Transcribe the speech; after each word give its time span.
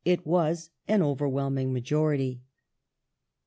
It 0.03 0.25
was 0.25 0.71
an 0.87 1.03
overwhelming 1.03 1.71
majority. 1.73 2.41